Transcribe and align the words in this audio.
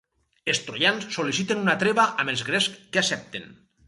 Els 0.51 0.61
troians 0.69 1.03
sol·liciten 1.17 1.61
una 1.65 1.75
treva 1.83 2.05
amb 2.23 2.33
els 2.33 2.43
grecs 2.47 2.71
que 2.79 3.01
accepten. 3.03 3.47